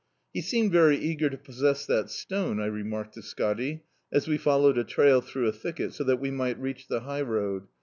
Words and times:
"He 0.33 0.41
seemed 0.41 0.71
very 0.71 0.97
eager 0.97 1.29
to 1.29 1.37
possess 1.37 1.85
that 1.85 2.09
stone," 2.09 2.59
I 2.59 2.65
remarked 2.65 3.13
to 3.13 3.21
Scotty, 3.21 3.83
as 4.11 4.27
we 4.27 4.35
followed 4.35 4.79
a 4.79 4.83
trail 4.83 5.21
through 5.21 5.47
a 5.47 5.51
thicket, 5.53 5.93
so 5.93 6.03
that 6.05 6.19
we 6.19 6.31
might 6.31 6.59
reach 6.59 6.87
the 6.87 7.01
high 7.01 7.21
road. 7.21 7.67